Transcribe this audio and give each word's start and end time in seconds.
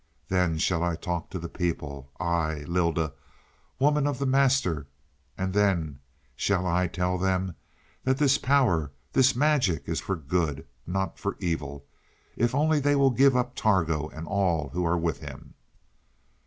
Then 0.29 0.57
shall 0.57 0.81
I 0.83 0.95
talk 0.95 1.29
to 1.29 1.37
the 1.37 1.47
people 1.47 2.09
I, 2.19 2.65
Lylda 2.67 3.13
woman 3.77 4.07
of 4.07 4.17
the 4.17 4.25
Master, 4.25 4.87
and 5.37 5.53
then 5.53 5.99
shall 6.35 6.65
I 6.65 6.87
tell 6.87 7.19
them 7.19 7.53
that 8.03 8.17
this 8.17 8.39
power, 8.39 8.89
this 9.13 9.35
magic, 9.35 9.83
is 9.87 9.99
for 9.99 10.15
good, 10.15 10.65
not 10.87 11.19
for 11.19 11.37
evil, 11.39 11.85
if 12.35 12.55
only 12.55 12.79
they 12.79 12.95
will 12.95 13.11
give 13.11 13.37
up 13.37 13.53
Targo 13.53 14.09
and 14.09 14.27
all 14.27 14.69
who 14.69 14.83
are 14.87 14.97
with 14.97 15.19
him." 15.19 15.53